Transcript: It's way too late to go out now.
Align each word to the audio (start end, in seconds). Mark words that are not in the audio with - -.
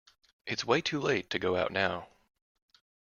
It's 0.47 0.65
way 0.65 0.81
too 0.81 0.99
late 0.99 1.29
to 1.29 1.37
go 1.37 1.55
out 1.55 1.69
now. 1.71 2.07